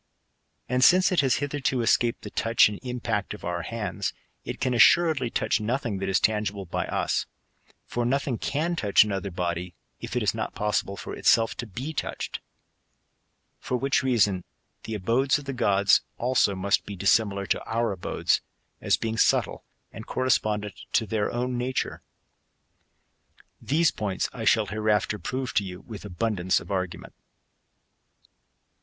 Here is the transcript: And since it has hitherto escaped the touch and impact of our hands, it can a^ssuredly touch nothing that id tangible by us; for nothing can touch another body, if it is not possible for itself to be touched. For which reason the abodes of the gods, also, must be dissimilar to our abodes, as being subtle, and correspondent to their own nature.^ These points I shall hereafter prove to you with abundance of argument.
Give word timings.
And 0.67 0.83
since 0.83 1.11
it 1.11 1.19
has 1.19 1.35
hitherto 1.35 1.81
escaped 1.81 2.23
the 2.23 2.31
touch 2.31 2.67
and 2.69 2.79
impact 2.81 3.35
of 3.35 3.45
our 3.45 3.61
hands, 3.61 4.13
it 4.43 4.59
can 4.59 4.73
a^ssuredly 4.73 5.31
touch 5.31 5.61
nothing 5.61 5.99
that 5.99 6.09
id 6.09 6.15
tangible 6.15 6.65
by 6.65 6.87
us; 6.87 7.27
for 7.85 8.03
nothing 8.03 8.39
can 8.39 8.75
touch 8.75 9.03
another 9.03 9.29
body, 9.29 9.75
if 9.99 10.15
it 10.15 10.23
is 10.23 10.33
not 10.33 10.55
possible 10.55 10.97
for 10.97 11.15
itself 11.15 11.53
to 11.57 11.67
be 11.67 11.93
touched. 11.93 12.39
For 13.59 13.77
which 13.77 14.01
reason 14.01 14.43
the 14.85 14.95
abodes 14.95 15.37
of 15.37 15.45
the 15.45 15.53
gods, 15.53 16.01
also, 16.17 16.55
must 16.55 16.83
be 16.87 16.95
dissimilar 16.95 17.45
to 17.45 17.63
our 17.65 17.91
abodes, 17.91 18.41
as 18.81 18.97
being 18.97 19.17
subtle, 19.17 19.63
and 19.91 20.07
correspondent 20.07 20.81
to 20.93 21.05
their 21.05 21.31
own 21.31 21.59
nature.^ 21.59 21.99
These 23.61 23.91
points 23.91 24.29
I 24.33 24.45
shall 24.45 24.65
hereafter 24.65 25.19
prove 25.19 25.53
to 25.53 25.63
you 25.63 25.81
with 25.81 26.05
abundance 26.05 26.59
of 26.59 26.71
argument. 26.71 27.13